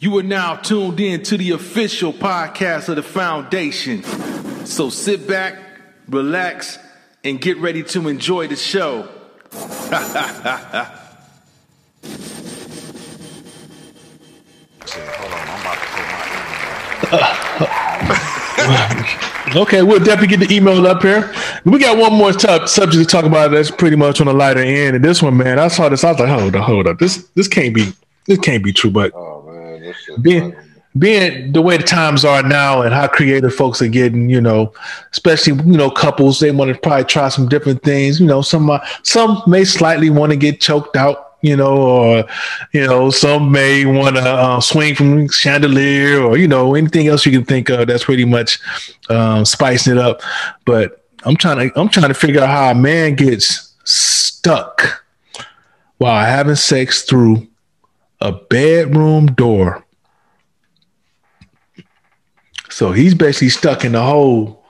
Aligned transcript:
You 0.00 0.16
are 0.16 0.22
now 0.22 0.56
tuned 0.56 0.98
in 0.98 1.22
to 1.24 1.36
the 1.36 1.50
official 1.50 2.14
podcast 2.14 2.88
of 2.88 2.96
the 2.96 3.02
foundation. 3.02 4.02
So 4.64 4.88
sit 4.88 5.28
back, 5.28 5.58
relax, 6.08 6.78
and 7.22 7.38
get 7.38 7.58
ready 7.58 7.82
to 7.82 8.08
enjoy 8.08 8.48
the 8.48 8.56
show. 8.56 9.10
Okay, 19.56 19.82
we'll 19.82 19.98
definitely 19.98 20.36
get 20.36 20.48
the 20.48 20.54
email 20.54 20.86
up 20.86 21.02
here. 21.02 21.32
We 21.64 21.80
got 21.80 21.98
one 21.98 22.12
more 22.12 22.32
t- 22.32 22.66
subject 22.66 23.02
to 23.02 23.04
talk 23.04 23.24
about 23.24 23.50
that's 23.50 23.70
pretty 23.70 23.96
much 23.96 24.20
on 24.20 24.28
the 24.28 24.32
lighter 24.32 24.60
end. 24.60 24.94
And 24.94 25.04
this 25.04 25.20
one, 25.22 25.36
man, 25.36 25.58
I 25.58 25.66
saw 25.68 25.88
this. 25.88 26.04
I 26.04 26.12
was 26.12 26.20
like, 26.20 26.28
hold 26.28 26.54
up, 26.54 26.62
hold 26.62 26.86
up. 26.86 26.98
This 27.00 27.26
this 27.34 27.48
can't 27.48 27.74
be 27.74 27.92
this 28.26 28.38
can't 28.38 28.62
be 28.62 28.72
true. 28.72 28.90
But 28.90 29.12
Oh 29.12 29.42
man, 29.50 29.80
this 29.80 29.96
shit 29.96 29.99
being 30.18 30.54
being 30.98 31.52
the 31.52 31.62
way 31.62 31.76
the 31.76 31.84
times 31.84 32.24
are 32.24 32.42
now 32.42 32.82
and 32.82 32.92
how 32.92 33.06
creative 33.06 33.54
folks 33.54 33.80
are 33.80 33.88
getting, 33.88 34.28
you 34.28 34.40
know, 34.40 34.72
especially 35.12 35.52
you 35.64 35.76
know 35.76 35.90
couples, 35.90 36.40
they 36.40 36.50
want 36.50 36.72
to 36.72 36.80
probably 36.80 37.04
try 37.04 37.28
some 37.28 37.48
different 37.48 37.82
things. 37.82 38.20
You 38.20 38.26
know, 38.26 38.42
some 38.42 38.70
uh, 38.70 38.84
some 39.02 39.42
may 39.46 39.64
slightly 39.64 40.10
want 40.10 40.32
to 40.32 40.36
get 40.36 40.60
choked 40.60 40.96
out. 40.96 41.26
You 41.42 41.56
know, 41.56 41.74
or 41.74 42.24
you 42.72 42.86
know, 42.86 43.08
some 43.08 43.50
may 43.50 43.86
want 43.86 44.16
to 44.16 44.22
uh, 44.22 44.60
swing 44.60 44.94
from 44.94 45.26
chandelier, 45.30 46.20
or 46.20 46.36
you 46.36 46.46
know, 46.46 46.74
anything 46.74 47.06
else 47.06 47.24
you 47.24 47.32
can 47.32 47.46
think 47.46 47.70
of 47.70 47.86
that's 47.86 48.04
pretty 48.04 48.26
much 48.26 48.58
um, 49.08 49.46
spicing 49.46 49.94
it 49.94 49.98
up. 49.98 50.20
But 50.66 51.02
I'm 51.24 51.36
trying 51.36 51.70
to 51.70 51.80
I'm 51.80 51.88
trying 51.88 52.08
to 52.08 52.14
figure 52.14 52.42
out 52.42 52.50
how 52.50 52.70
a 52.72 52.74
man 52.74 53.14
gets 53.14 53.74
stuck 53.84 55.02
while 55.96 56.26
having 56.26 56.56
sex 56.56 57.04
through 57.04 57.46
a 58.20 58.32
bedroom 58.32 59.26
door. 59.26 59.84
So 62.70 62.92
he's 62.92 63.14
basically 63.14 63.50
stuck 63.50 63.84
in 63.84 63.92
the 63.92 64.02
hole. 64.02 64.64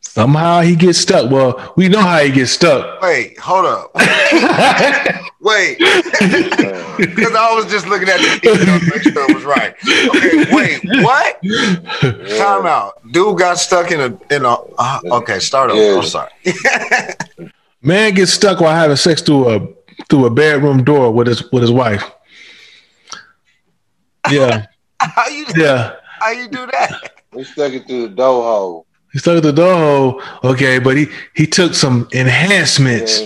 Somehow 0.00 0.62
he 0.62 0.76
gets 0.76 0.98
stuck. 0.98 1.30
Well, 1.30 1.74
we 1.76 1.88
know 1.88 2.00
how 2.00 2.20
he 2.20 2.30
gets 2.30 2.52
stuck. 2.52 3.02
Wait, 3.02 3.38
hold 3.38 3.66
up. 3.66 3.90
wait. 5.42 5.76
Because 5.78 7.34
I 7.34 7.52
was 7.54 7.70
just 7.70 7.86
looking 7.86 8.08
at 8.08 8.16
the 8.16 8.40
email 8.62 8.80
to 8.80 8.86
make 8.86 9.02
sure 9.02 9.30
it 9.30 9.34
was 9.34 9.44
right. 9.44 9.74
Okay, 10.08 10.54
wait, 10.54 11.04
what? 11.04 11.38
Yeah. 11.42 12.38
Time 12.38 12.64
out. 12.64 12.94
Dude 13.12 13.38
got 13.38 13.58
stuck 13.58 13.90
in 13.90 14.00
a 14.00 14.34
in 14.34 14.46
a 14.46 14.54
uh, 14.78 15.00
okay, 15.04 15.38
start 15.38 15.70
over. 15.70 15.82
Yeah. 15.82 15.98
I'm 15.98 16.02
sorry. 16.04 16.30
Man 17.82 18.14
gets 18.14 18.32
stuck 18.32 18.60
while 18.60 18.74
having 18.74 18.96
sex 18.96 19.20
through 19.20 19.50
a 19.50 19.68
through 20.08 20.24
a 20.24 20.30
bedroom 20.30 20.82
door 20.82 21.12
with 21.12 21.26
his 21.26 21.52
with 21.52 21.60
his 21.60 21.72
wife. 21.72 22.10
Yeah, 24.30 24.64
how 25.00 25.28
you 25.28 25.46
yeah. 25.56 25.94
how 26.20 26.30
you 26.30 26.48
do 26.48 26.66
that? 26.72 27.12
We 27.32 27.44
stuck 27.44 27.72
it 27.72 27.86
through 27.86 28.08
the 28.08 28.14
door 28.14 28.42
hole. 28.42 28.86
He 29.12 29.18
stuck 29.18 29.36
at 29.38 29.42
the 29.42 29.52
door 29.52 29.74
hole. 29.74 30.22
Okay, 30.44 30.78
but 30.78 30.96
he 30.96 31.06
he 31.34 31.46
took 31.46 31.74
some 31.74 32.08
enhancements. 32.12 33.20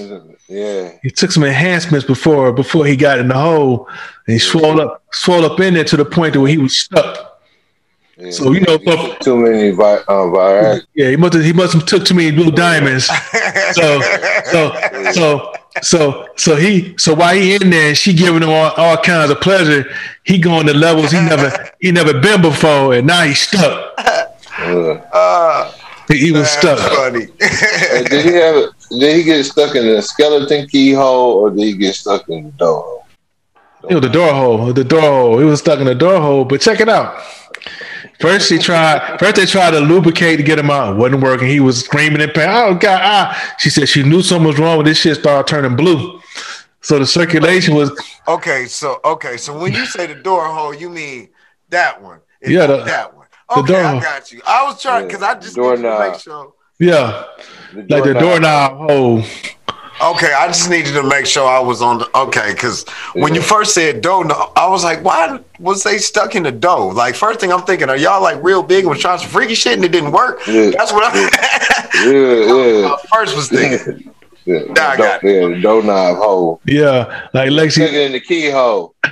Yeah, 0.48 0.90
He 1.04 1.10
took 1.10 1.30
some 1.30 1.44
enhancements 1.44 2.04
before 2.04 2.52
before 2.52 2.84
he 2.84 2.96
got 2.96 3.20
in 3.20 3.28
the 3.28 3.38
hole, 3.38 3.86
and 4.26 4.32
he 4.34 4.38
swelled 4.40 4.80
up 4.80 5.02
swelled 5.12 5.44
up 5.44 5.60
in 5.60 5.74
there 5.74 5.84
to 5.84 5.96
the 5.96 6.04
point 6.04 6.36
where 6.36 6.48
he 6.48 6.58
was 6.58 6.76
stuck. 6.76 7.40
yeah. 8.16 8.30
So 8.32 8.50
you 8.52 8.60
know, 8.62 8.76
so- 8.84 9.14
too 9.22 9.36
many 9.36 9.70
vi- 9.70 10.02
uh, 10.08 10.28
virus. 10.30 10.84
yeah, 10.94 11.10
he 11.10 11.16
must 11.16 11.34
have 11.34 11.44
he 11.44 11.52
must 11.52 11.72
have 11.74 11.86
took 11.86 12.04
too 12.04 12.14
many 12.14 12.32
blue 12.32 12.50
diamonds. 12.50 13.08
So 13.72 14.00
so 14.50 14.74
so 15.12 15.52
so 15.82 16.26
so 16.36 16.56
he 16.56 16.94
so 16.98 17.14
while 17.14 17.34
he 17.34 17.54
in 17.54 17.70
there, 17.70 17.94
she 17.94 18.12
giving 18.12 18.42
him 18.42 18.50
all, 18.50 18.70
all 18.76 18.96
kinds 18.96 19.30
of 19.30 19.40
pleasure. 19.40 19.84
He 20.24 20.38
going 20.38 20.66
to 20.66 20.74
levels 20.74 21.10
he 21.12 21.18
never 21.20 21.52
he 21.80 21.92
never 21.92 22.18
been 22.20 22.42
before, 22.42 22.94
and 22.94 23.06
now 23.06 23.22
he's 23.24 23.40
stuck. 23.40 23.92
Uh, 24.58 25.72
He, 26.08 26.18
he 26.26 26.32
was 26.32 26.48
stuck. 26.50 26.78
funny. 26.78 27.26
did 28.10 28.24
he 28.24 28.32
have? 28.34 28.56
it- 28.56 28.70
Did 28.90 29.16
he 29.16 29.22
get 29.22 29.44
stuck 29.44 29.76
in 29.76 29.86
the 29.86 30.02
skeleton 30.02 30.66
keyhole, 30.66 31.34
or 31.38 31.50
did 31.50 31.60
he 31.62 31.74
get 31.76 31.94
stuck 31.94 32.28
in 32.28 32.44
the 32.46 32.50
door 32.50 32.82
hole? 32.82 33.06
It 33.88 33.94
was 33.94 34.02
the 34.02 34.08
door 34.08 34.32
hole. 34.34 34.72
The 34.72 34.84
door 34.84 35.00
hole. 35.00 35.38
He 35.38 35.44
was 35.44 35.60
stuck 35.60 35.78
in 35.78 35.86
the 35.86 35.94
door 35.94 36.20
hole. 36.20 36.44
But 36.44 36.60
check 36.60 36.80
it 36.80 36.88
out. 36.88 37.14
First 38.20 38.50
he 38.50 38.58
tried. 38.58 39.18
First 39.18 39.36
they 39.36 39.46
tried 39.46 39.70
to 39.72 39.80
lubricate 39.80 40.36
to 40.38 40.42
get 40.42 40.58
him 40.58 40.70
out. 40.70 40.94
It 40.94 40.96
wasn't 40.98 41.22
working. 41.22 41.48
He 41.48 41.60
was 41.60 41.84
screaming 41.84 42.20
in 42.20 42.30
pain. 42.30 42.48
Oh 42.50 42.74
God! 42.74 43.00
Ah! 43.02 43.54
She 43.58 43.70
said 43.70 43.88
she 43.88 44.02
knew 44.02 44.22
something 44.22 44.46
was 44.46 44.58
wrong 44.58 44.76
with 44.78 44.86
this 44.86 44.98
shit. 44.98 45.16
Started 45.16 45.48
turning 45.48 45.76
blue. 45.76 46.20
So 46.82 46.98
the 46.98 47.06
circulation 47.06 47.74
was 47.74 47.90
okay, 48.28 48.66
so 48.66 49.00
okay, 49.04 49.36
so 49.36 49.58
when 49.58 49.72
you 49.72 49.84
say 49.86 50.06
the 50.06 50.14
door 50.14 50.46
hole, 50.46 50.74
you 50.74 50.88
mean 50.90 51.28
that 51.70 52.00
one. 52.02 52.20
It's 52.40 52.50
Yeah, 52.50 52.66
the- 52.66 52.84
that 52.84 53.14
one. 53.14 53.26
the 53.54 53.62
door 53.62 53.80
I 53.84 53.90
hole. 53.92 54.00
got 54.00 54.32
you. 54.32 54.40
I 54.46 54.64
was 54.64 54.80
trying 54.80 55.06
because 55.06 55.22
I 55.22 55.34
just 55.34 55.56
need 55.58 55.76
to 55.76 55.98
make 56.10 56.20
sure. 56.20 56.52
yeah, 56.78 57.24
like 57.88 58.04
the 58.04 58.14
doorknob 58.14 58.78
hole. 58.90 59.22
Okay, 60.02 60.32
I 60.32 60.46
just 60.46 60.70
needed 60.70 60.94
to 60.94 61.02
make 61.02 61.26
sure 61.26 61.46
I 61.46 61.60
was 61.60 61.82
on 61.82 61.98
the 61.98 62.18
okay 62.18 62.52
because 62.52 62.88
when 63.14 63.34
you 63.34 63.42
first 63.42 63.74
said 63.74 64.00
dough, 64.00 64.22
no, 64.22 64.50
I 64.56 64.66
was 64.66 64.82
like, 64.82 65.04
why 65.04 65.38
was 65.58 65.82
they 65.82 65.98
stuck 65.98 66.34
in 66.34 66.42
the 66.42 66.52
dough? 66.52 66.88
Like 66.88 67.14
first 67.14 67.38
thing 67.38 67.52
I'm 67.52 67.62
thinking, 67.62 67.90
are 67.90 67.96
y'all 67.98 68.22
like 68.22 68.42
real 68.42 68.62
big 68.62 68.84
and 68.84 68.90
was 68.90 69.00
trying 69.00 69.18
some 69.18 69.28
freaky 69.28 69.54
shit 69.54 69.74
and 69.74 69.84
it 69.84 69.92
didn't 69.92 70.12
work? 70.12 70.40
Yeah. 70.46 70.70
That's 70.70 70.90
what 70.92 71.04
I 71.04 71.18
Yeah, 72.06 72.94
I 72.94 72.96
first 73.14 73.36
was 73.36 73.50
thinking. 73.50 74.12
yeah. 74.46 74.60
Nah, 74.68 74.88
I 74.88 74.96
got 74.96 75.22
yeah, 75.22 75.48
the 75.48 75.60
doorknob 75.60 76.16
hole. 76.16 76.60
Yeah, 76.64 77.28
like 77.34 77.50
Stuck 77.50 77.50
Lexi. 77.50 77.82
it 77.82 77.94
in 77.94 78.12
the 78.12 78.20
keyhole. 78.20 78.94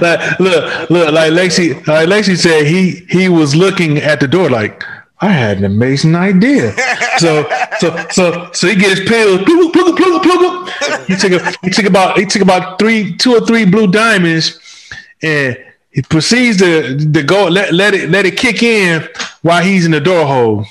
Like 0.00 0.40
look, 0.40 0.90
look, 0.90 1.12
like 1.12 1.32
Lexi. 1.32 1.86
Like 1.86 2.08
Lexi 2.08 2.36
said, 2.36 2.66
he 2.66 3.04
he 3.08 3.28
was 3.28 3.54
looking 3.54 3.98
at 3.98 4.20
the 4.20 4.28
door 4.28 4.50
like. 4.50 4.82
I 5.20 5.28
had 5.28 5.58
an 5.58 5.64
amazing 5.64 6.14
idea. 6.14 6.72
So, 7.18 7.48
so, 7.80 8.06
so, 8.10 8.50
so 8.52 8.68
he 8.68 8.76
get 8.76 8.96
his 8.96 9.08
pills. 9.08 9.42
Plug, 9.42 9.72
plug, 9.72 9.96
plug, 9.96 10.22
plug. 10.22 10.70
He 11.08 11.16
took 11.16 11.32
a, 11.32 11.52
he 11.62 11.70
took 11.70 11.86
about 11.86 12.16
he 12.18 12.24
took 12.24 12.42
about 12.42 12.78
three, 12.78 13.16
two 13.16 13.34
or 13.34 13.44
three 13.44 13.64
blue 13.64 13.90
diamonds, 13.90 14.60
and 15.20 15.58
he 15.90 16.02
proceeds 16.02 16.58
to 16.58 16.96
to 16.96 17.22
go 17.24 17.48
let 17.48 17.72
let 17.72 17.94
it 17.94 18.10
let 18.10 18.26
it 18.26 18.36
kick 18.36 18.62
in 18.62 19.08
while 19.42 19.62
he's 19.62 19.84
in 19.84 19.90
the 19.90 20.00
door 20.00 20.26
hole. 20.26 20.64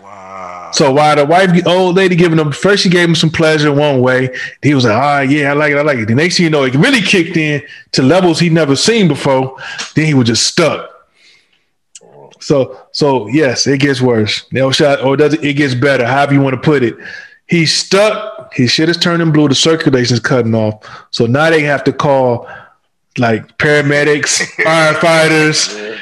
Wow. 0.00 0.70
So 0.72 0.92
while 0.92 1.16
the 1.16 1.24
wife, 1.24 1.66
old 1.66 1.96
lady, 1.96 2.14
giving 2.14 2.38
him 2.38 2.52
first, 2.52 2.84
she 2.84 2.88
gave 2.88 3.08
him 3.08 3.16
some 3.16 3.30
pleasure 3.30 3.72
one 3.72 4.00
way. 4.00 4.32
He 4.62 4.74
was 4.74 4.84
like, 4.84 4.94
"Ah, 4.94 5.20
yeah, 5.22 5.50
I 5.50 5.54
like 5.54 5.72
it, 5.72 5.78
I 5.78 5.82
like 5.82 5.98
it." 5.98 6.06
The 6.06 6.14
next 6.14 6.36
thing 6.36 6.44
you 6.44 6.50
know, 6.50 6.62
it 6.62 6.74
really 6.76 7.00
kicked 7.00 7.36
in 7.36 7.62
to 7.92 8.02
levels 8.02 8.38
he'd 8.38 8.52
never 8.52 8.76
seen 8.76 9.08
before. 9.08 9.56
Then 9.96 10.06
he 10.06 10.14
was 10.14 10.28
just 10.28 10.46
stuck. 10.46 10.93
So, 12.44 12.78
so 12.92 13.26
yes, 13.28 13.66
it 13.66 13.80
gets 13.80 14.02
worse. 14.02 14.44
No 14.52 14.70
shot, 14.70 15.02
or 15.02 15.16
does 15.16 15.32
it? 15.34 15.42
It 15.44 15.54
gets 15.54 15.74
better. 15.74 16.04
However 16.06 16.34
you 16.34 16.40
want 16.42 16.54
to 16.54 16.60
put 16.60 16.82
it. 16.82 16.94
He's 17.46 17.72
stuck. 17.72 18.52
His 18.54 18.70
shit 18.70 18.88
is 18.88 18.96
turning 18.98 19.32
blue. 19.32 19.48
The 19.48 19.54
circulation's 19.54 20.20
cutting 20.20 20.54
off. 20.54 20.86
So 21.10 21.26
now 21.26 21.48
they 21.50 21.62
have 21.62 21.84
to 21.84 21.92
call 21.92 22.46
like 23.18 23.56
paramedics, 23.58 24.42
firefighters. 24.64 25.98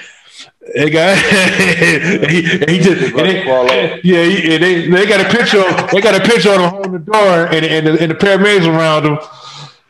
They 0.75 0.91
got 0.91 1.17
he, 2.31 2.43
he 2.43 2.79
just 2.79 3.13
and 3.15 3.19
they- 3.19 4.01
yeah, 4.05 4.25
he, 4.25 4.55
and 4.55 4.63
they 4.63 4.89
they 4.89 5.07
got 5.07 5.21
a 5.21 5.29
picture. 5.37 5.63
They 5.93 6.01
got 6.01 6.15
a 6.21 6.25
picture 6.29 6.51
on 6.51 6.61
him 6.61 6.71
holding 6.71 6.93
the 6.93 6.99
door, 6.99 7.47
and 7.47 7.65
and 7.65 7.87
the, 7.87 8.01
and 8.01 8.11
the 8.11 8.15
paramedics 8.17 8.67
around 8.67 9.07
him. 9.07 9.19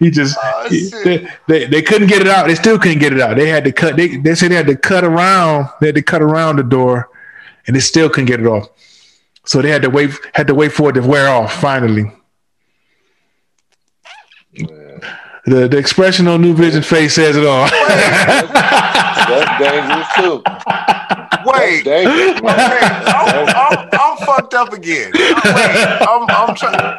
He 0.03 0.11
just 0.11 0.37
Oh, 0.43 0.69
they, 0.69 1.29
they 1.47 1.67
they 1.67 1.81
couldn't 1.81 2.09
get 2.09 2.23
it 2.23 2.27
out. 2.27 2.49
They 2.49 2.57
still 2.57 2.77
couldn't 2.77 2.99
get 2.99 3.13
it 3.13 3.21
out. 3.21 3.37
They 3.37 3.47
had 3.47 3.63
to 3.63 3.71
cut. 3.71 3.97
They 3.97 4.17
they 4.17 4.35
said 4.35 4.51
they 4.51 4.57
had 4.57 4.67
to 4.67 4.75
cut 4.75 5.05
around. 5.05 5.69
They 5.81 5.87
had 5.87 5.95
to 5.95 6.03
cut 6.03 6.23
around 6.23 6.57
the 6.57 6.65
door, 6.65 7.09
and 7.69 7.77
they 7.77 7.81
still 7.81 8.09
couldn't 8.11 8.27
get 8.27 8.41
it 8.41 8.47
off. 8.47 8.69
So 9.45 9.63
they 9.63 9.71
had 9.71 9.83
to 9.83 9.91
wait 9.91 10.11
had 10.35 10.49
to 10.49 10.57
wait 10.57 10.73
for 10.73 10.91
it 10.91 10.95
to 10.95 11.03
wear 11.03 11.29
off. 11.29 11.55
Finally, 11.61 12.11
the 15.47 15.69
the 15.69 15.79
expression 15.79 16.27
on 16.27 16.41
New 16.43 16.55
Vision 16.55 16.83
face 16.83 17.15
says 17.15 17.37
it 17.37 17.47
all. 17.47 17.69
That's 19.29 19.63
dangerous 19.63 20.09
too. 20.17 20.43
Wait. 21.45 21.85
That's 21.85 22.05
dangerous. 22.11 22.41
I'm, 22.43 23.49
I'm, 23.49 23.89
I'm 23.93 24.17
fucked 24.27 24.55
up 24.55 24.73
again. 24.73 25.13
Wait, 25.15 25.37
I'm, 25.45 26.27
I'm 26.29 26.57
trying. 26.57 26.99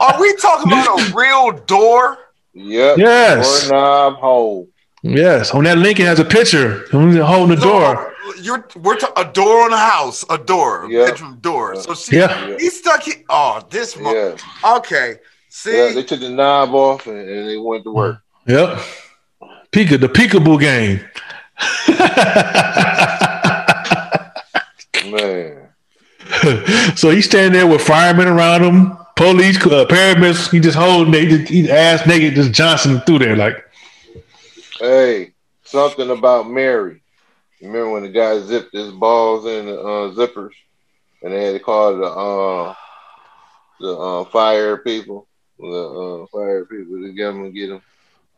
Are 0.00 0.20
we 0.20 0.34
talking 0.36 0.72
about 0.72 1.00
a 1.00 1.12
real 1.14 1.52
door? 1.66 2.18
Yep. 2.54 2.98
Yes. 2.98 3.68
Doorknob 3.68 4.14
hole. 4.16 4.68
yes, 5.02 5.50
on 5.52 5.64
that 5.64 5.78
link 5.78 5.98
it 6.00 6.04
has 6.04 6.18
a 6.20 6.24
picture. 6.24 6.84
Holding 6.90 7.16
the 7.56 7.60
door. 7.62 8.12
You're 8.40 8.66
we're 8.76 8.96
ta- 8.96 9.12
a 9.16 9.24
door 9.30 9.64
on 9.64 9.72
a 9.72 9.78
house, 9.78 10.24
a 10.30 10.38
door, 10.38 10.86
Yeah. 10.90 11.06
bedroom 11.06 11.38
door. 11.40 11.76
So 11.76 11.94
she, 11.94 12.16
Yeah. 12.16 12.56
he's 12.58 12.78
stuck. 12.78 13.02
He, 13.02 13.12
oh, 13.28 13.62
this. 13.70 13.96
Mo- 13.98 14.12
Yeah. 14.12 14.76
Okay. 14.76 15.16
See, 15.48 15.76
yeah. 15.76 15.92
They 15.94 16.02
took 16.02 16.20
the 16.20 16.30
knob 16.30 16.74
off 16.74 17.06
and, 17.06 17.18
and 17.28 17.48
they 17.48 17.56
went 17.58 17.84
to 17.84 17.92
work. 17.92 18.18
Yep. 18.46 18.78
Pika 19.72 20.00
the 20.00 20.08
peekaboo 20.08 20.60
game. 20.60 21.00
Man. 25.10 25.68
so 26.96 27.10
he's 27.10 27.24
standing 27.26 27.52
there 27.52 27.66
with 27.66 27.82
firemen 27.82 28.28
around 28.28 28.62
him, 28.62 28.96
police, 29.22 29.56
uh, 29.66 29.84
paramedics. 29.86 30.50
He 30.50 30.60
just 30.60 30.76
holding, 30.76 31.12
they 31.12 31.26
just, 31.26 31.48
he's 31.50 31.68
ass 31.70 32.06
naked, 32.06 32.34
just 32.34 32.52
Johnson 32.52 33.00
through 33.00 33.20
there 33.20 33.36
like. 33.36 33.64
Hey, 34.80 35.32
something 35.64 36.10
about 36.10 36.50
Mary. 36.50 37.02
Remember 37.60 37.90
when 37.90 38.02
the 38.02 38.08
guy 38.08 38.40
zipped 38.40 38.72
his 38.72 38.90
balls 38.90 39.46
in 39.46 39.66
the 39.66 39.78
uh, 39.80 40.10
zippers, 40.14 40.50
and 41.22 41.32
they 41.32 41.44
had 41.44 41.52
to 41.52 41.60
call 41.60 41.96
the 41.96 42.04
uh, 42.04 42.74
the 43.80 43.96
uh, 43.96 44.24
fire 44.24 44.78
people, 44.78 45.28
the 45.58 45.66
uh, 45.66 46.26
fire 46.26 46.64
people 46.64 46.96
to 47.00 47.12
get 47.12 47.26
them 47.26 47.44
and 47.44 47.54
get 47.54 47.68
them 47.68 47.82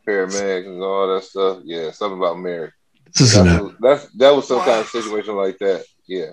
paramedics 0.07 0.67
and 0.67 0.83
all 0.83 1.13
that 1.15 1.23
stuff. 1.23 1.61
Yeah, 1.63 1.89
something 1.89 2.19
about 2.19 2.37
Mary. 2.39 2.71
That's, 3.17 3.35
not- 3.35 3.81
that's 3.81 4.09
that 4.11 4.35
was 4.35 4.47
some 4.47 4.59
kind 4.59 4.81
of 4.81 4.87
situation 4.87 5.35
like 5.35 5.57
that. 5.59 5.85
Yeah, 6.05 6.31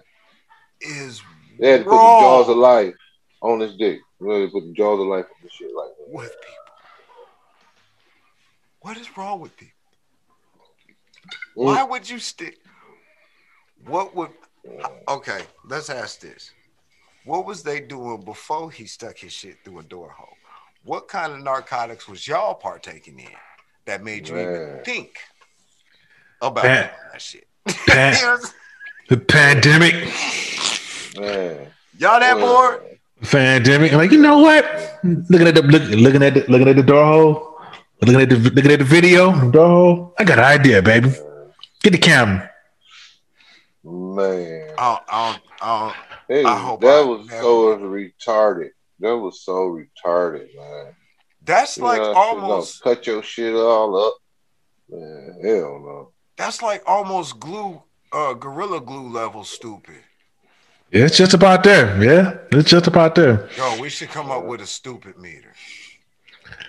Is 0.83 1.23
they 1.59 1.71
had 1.71 1.79
to 1.79 1.85
put 1.85 1.93
the 1.93 2.21
jaws 2.21 2.49
of 2.51 2.57
life 2.59 2.95
on 3.41 3.61
his 3.61 3.75
dick. 3.77 4.01
Really 4.23 4.49
put 4.49 4.65
the 4.67 4.73
jaws 4.73 5.01
of 5.01 5.07
life 5.09 5.25
on 5.25 5.37
the 5.43 5.51
shit 5.51 5.75
like 5.75 5.89
that. 5.99 6.09
with 6.09 6.31
people. 6.41 6.65
What 8.83 8.97
is 8.97 9.17
wrong 9.17 9.41
with 9.41 9.57
people? 9.57 9.73
Mm. 11.57 11.65
Why 11.65 11.83
would 11.83 12.09
you 12.09 12.19
stick? 12.19 12.59
What 13.87 14.15
would? 14.15 14.31
Okay, 15.09 15.43
let's 15.69 15.91
ask 15.91 16.21
this. 16.21 16.53
What 17.25 17.47
was 17.47 17.63
they 17.65 17.81
doing 17.81 18.21
before 18.25 18.71
he 18.71 18.87
stuck 18.87 19.19
his 19.19 19.33
shit 19.33 19.57
through 19.65 19.81
a 19.81 19.83
door 19.83 20.11
hole? 20.11 20.37
What 20.85 21.09
kind 21.09 21.33
of 21.33 21.41
narcotics 21.43 22.09
was 22.09 22.27
y'all 22.27 22.55
partaking 22.55 23.19
in 23.19 23.29
that 23.87 24.03
made 24.05 24.29
you 24.29 24.37
even 24.39 24.53
Man. 24.53 24.85
think 24.85 25.17
about 26.41 26.65
Man. 26.65 26.83
doing 26.89 26.95
that 27.13 27.23
shit? 27.23 27.47
Man. 27.89 28.39
the 29.09 29.17
pandemic, 29.17 29.95
Man, 31.17 31.67
y'all 31.99 32.21
that 32.21 32.37
Well, 32.37 32.79
bored? 32.79 32.99
Pandemic. 33.23 33.93
I'm 33.93 33.99
like, 33.99 34.11
you 34.11 34.19
know 34.21 34.39
what? 34.39 34.65
Looking 35.05 35.47
at 35.49 35.55
the 35.55 35.63
look, 35.63 35.83
looking 35.83 36.23
at 36.23 36.35
the 36.35 36.45
looking 36.49 36.69
at 36.69 36.77
the 36.77 36.83
door 36.83 37.05
hole, 37.05 37.59
looking 38.01 38.21
at 38.21 38.29
the 38.31 38.37
looking 38.51 38.73
at 38.73 38.79
the 38.79 38.85
video, 38.85 39.51
door 39.51 39.69
hole. 39.69 40.15
I 40.19 40.25
got 40.25 40.39
an 40.39 40.45
idea, 40.45 40.83
baby. 40.83 41.11
Get 41.83 41.91
the 41.93 41.99
camera. 41.99 42.49
Man, 43.85 44.71
I 44.79 44.95
don't, 44.95 45.03
I 45.09 45.33
don't, 45.33 45.43
I 45.61 45.81
don't, 45.81 45.97
Hey, 46.29 46.45
I 46.45 46.57
hope 46.57 46.81
that 46.83 46.87
I 46.87 47.05
was 47.05 47.27
never- 47.27 47.43
so 47.43 47.77
retarded. 47.79 48.71
That 49.01 49.17
was 49.17 49.41
so 49.45 49.77
retarded, 49.77 50.55
man. 50.55 50.95
that's 51.45 51.77
You 51.77 51.83
like 51.83 52.01
know, 52.01 52.13
almost 52.15 52.83
cut 52.83 53.05
your 53.09 53.23
shit 53.25 53.55
all 53.55 53.97
up. 54.07 54.15
Man, 54.89 55.41
hell 55.43 55.81
no. 55.85 56.13
that's 56.37 56.63
like 56.63 56.83
almost 56.87 57.41
glue 57.41 57.83
uh 58.13 58.35
gorilla 58.35 58.81
glue 58.81 59.09
level 59.11 59.43
stupid. 59.43 59.97
Yeah, 60.93 61.07
it's 61.07 61.17
just 61.17 61.33
about 61.33 61.65
there. 61.65 62.03
Yeah, 62.03 62.37
it's 62.53 62.69
just 62.69 62.87
about 62.87 63.15
there. 63.15 63.49
Yo, 63.57 63.81
we 63.81 63.89
should 63.89 64.11
come 64.11 64.31
up 64.31 64.45
with 64.45 64.61
a 64.61 64.67
stupid 64.67 65.19
meter 65.19 65.53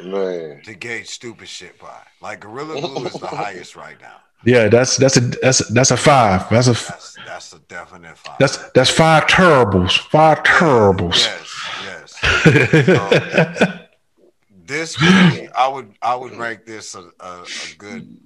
Man, 0.02 0.62
to 0.64 0.74
gauge 0.76 1.08
stupid 1.10 1.48
shit 1.50 1.78
by. 1.78 2.00
Like 2.22 2.40
gorilla 2.40 2.80
glue 2.80 3.06
is 3.06 3.14
the 3.14 3.28
highest 3.44 3.76
right 3.76 4.00
now. 4.02 4.16
Yeah, 4.46 4.70
that's 4.70 4.96
that's 4.96 5.18
a 5.18 5.20
that's 5.20 5.68
that's 5.70 5.92
a 5.92 5.98
five. 5.98 6.50
That's 6.50 6.68
a 6.68 6.74
That's 6.74 7.18
that's 7.26 7.54
a 7.54 7.60
definite 7.60 8.18
five. 8.18 8.38
that's 8.40 8.58
that's 8.72 8.90
five 8.90 9.28
terribles. 9.28 9.96
Five 9.96 10.44
terribles. 10.44 11.26
yes, 11.26 12.20
yes. 12.46 12.90
Um, 12.90 13.80
this 14.66 14.98
be, 14.98 15.50
I 15.50 15.68
would 15.68 15.94
I 16.02 16.16
would 16.16 16.36
rank 16.36 16.66
this 16.66 16.96
a, 16.96 17.10
a, 17.20 17.44
a 17.44 17.76
good 17.78 18.18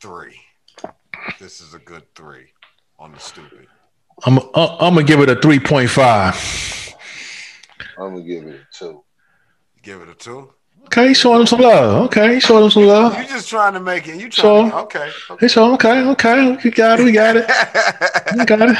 three. 0.00 0.40
This 1.38 1.60
is 1.60 1.74
a 1.74 1.78
good 1.78 2.12
three 2.14 2.52
on 2.98 3.12
the 3.12 3.18
stupid. 3.18 3.66
I'm 4.24 4.38
uh, 4.38 4.76
I'm 4.80 4.94
gonna 4.94 5.04
give 5.04 5.20
it 5.20 5.28
a 5.28 5.36
three 5.36 5.58
point 5.60 5.90
five. 5.90 6.34
I'm 7.98 8.14
gonna 8.14 8.22
give 8.22 8.46
it 8.46 8.54
a 8.54 8.66
two. 8.72 9.02
Give 9.82 10.00
it 10.02 10.08
a 10.08 10.14
two. 10.14 10.52
Okay, 10.86 11.08
he's 11.08 11.18
showing 11.18 11.40
him 11.40 11.46
some 11.46 11.60
love. 11.60 12.06
Okay, 12.06 12.34
he's 12.34 12.44
showing 12.44 12.64
him 12.64 12.70
some 12.70 12.84
love. 12.86 13.14
You're 13.14 13.24
just 13.24 13.48
trying 13.48 13.74
to 13.74 13.80
make 13.80 14.06
it. 14.08 14.20
You 14.20 14.28
trying? 14.30 14.70
So- 14.70 14.70
to, 14.70 14.76
okay. 14.84 15.10
He's 15.40 15.52
showing 15.52 15.74
okay, 15.74 16.04
okay. 16.10 16.56
We 16.62 16.70
got 16.70 17.00
it. 17.00 17.04
We 17.04 17.12
got 17.12 17.36
it. 17.36 17.46
We 18.36 18.44
got 18.44 18.70
it. 18.70 18.76